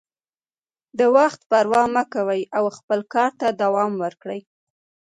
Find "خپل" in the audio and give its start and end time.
2.77-2.99